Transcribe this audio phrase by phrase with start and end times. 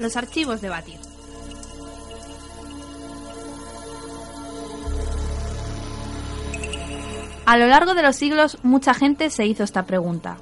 [0.00, 0.98] Los archivos de Batir.
[7.44, 10.38] A lo largo de los siglos mucha gente se hizo esta pregunta.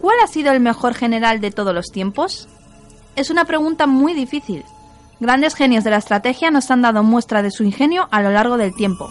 [0.00, 2.48] ¿Cuál ha sido el mejor general de todos los tiempos?
[3.16, 4.64] Es una pregunta muy difícil.
[5.18, 8.56] Grandes genios de la estrategia nos han dado muestra de su ingenio a lo largo
[8.58, 9.10] del tiempo.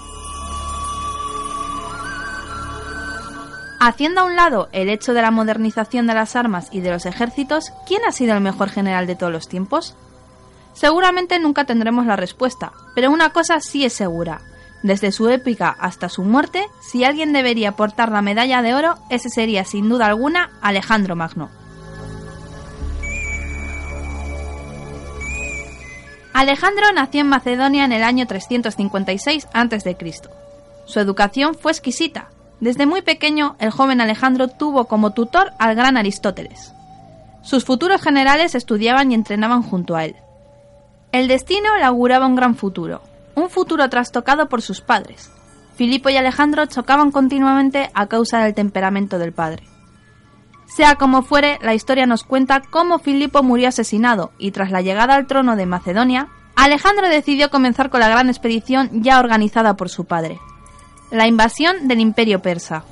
[3.86, 7.06] Haciendo a un lado el hecho de la modernización de las armas y de los
[7.06, 9.98] ejércitos, ¿quién ha sido el mejor general de todos los tiempos?
[10.72, 14.40] Seguramente nunca tendremos la respuesta, pero una cosa sí es segura.
[14.84, 19.28] Desde su épica hasta su muerte, si alguien debería portar la medalla de oro, ese
[19.28, 21.50] sería sin duda alguna Alejandro Magno.
[26.32, 29.98] Alejandro nació en Macedonia en el año 356 a.C.
[30.86, 32.30] Su educación fue exquisita.
[32.64, 36.74] Desde muy pequeño, el joven Alejandro tuvo como tutor al gran Aristóteles.
[37.42, 40.16] Sus futuros generales estudiaban y entrenaban junto a él.
[41.12, 43.02] El destino le auguraba un gran futuro,
[43.36, 45.30] un futuro trastocado por sus padres.
[45.76, 49.64] Filipo y Alejandro chocaban continuamente a causa del temperamento del padre.
[50.66, 55.16] Sea como fuere, la historia nos cuenta cómo Filipo murió asesinado y tras la llegada
[55.16, 60.06] al trono de Macedonia, Alejandro decidió comenzar con la gran expedición ya organizada por su
[60.06, 60.40] padre,
[61.14, 62.84] la invasión del imperio persa.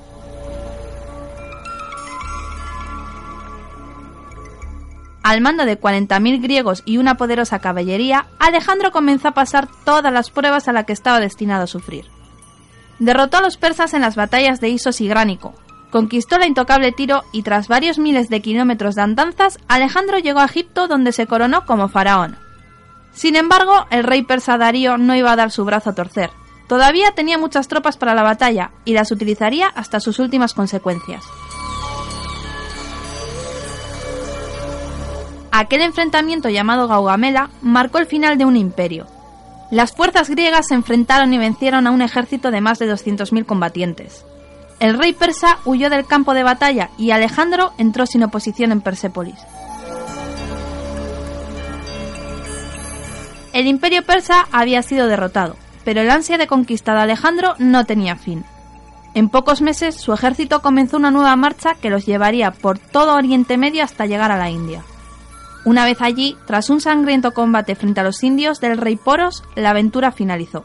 [5.24, 10.30] Al mando de 40.000 griegos y una poderosa caballería, Alejandro comenzó a pasar todas las
[10.30, 12.06] pruebas a las que estaba destinado a sufrir.
[13.00, 15.56] Derrotó a los persas en las batallas de Isos y Gránico,
[15.92, 20.46] Conquistó la intocable Tiro y tras varios miles de kilómetros de andanzas, Alejandro llegó a
[20.46, 22.38] Egipto donde se coronó como faraón.
[23.12, 26.30] Sin embargo, el rey persa Darío no iba a dar su brazo a torcer.
[26.72, 31.22] Todavía tenía muchas tropas para la batalla y las utilizaría hasta sus últimas consecuencias.
[35.52, 39.06] Aquel enfrentamiento llamado Gaugamela marcó el final de un imperio.
[39.70, 44.26] Las fuerzas griegas se enfrentaron y vencieron a un ejército de más de 200.000 combatientes.
[44.80, 49.42] El rey persa huyó del campo de batalla y Alejandro entró sin oposición en Persépolis.
[53.52, 58.16] El imperio persa había sido derrotado, pero el ansia de conquista de Alejandro no tenía
[58.16, 58.46] fin.
[59.14, 63.58] En pocos meses su ejército comenzó una nueva marcha que los llevaría por todo Oriente
[63.58, 64.84] Medio hasta llegar a la India.
[65.66, 69.72] Una vez allí, tras un sangriento combate frente a los indios del rey Poros, la
[69.72, 70.64] aventura finalizó.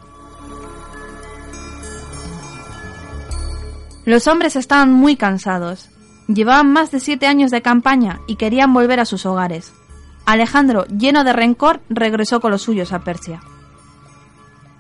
[4.07, 5.91] Los hombres estaban muy cansados.
[6.29, 9.75] Llevaban más de siete años de campaña y querían volver a sus hogares.
[10.25, 13.41] Alejandro, lleno de rencor, regresó con los suyos a Persia.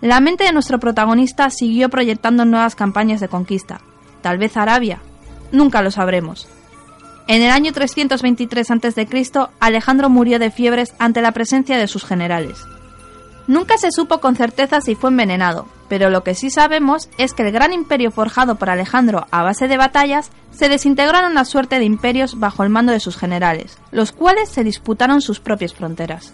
[0.00, 3.80] La mente de nuestro protagonista siguió proyectando nuevas campañas de conquista.
[4.20, 5.00] Tal vez Arabia.
[5.52, 6.48] Nunca lo sabremos.
[7.28, 9.08] En el año 323 a.C.,
[9.58, 12.64] Alejandro murió de fiebres ante la presencia de sus generales.
[13.48, 17.42] Nunca se supo con certeza si fue envenenado, pero lo que sí sabemos es que
[17.42, 21.78] el gran imperio forjado por Alejandro a base de batallas se desintegró en una suerte
[21.78, 26.32] de imperios bajo el mando de sus generales, los cuales se disputaron sus propias fronteras.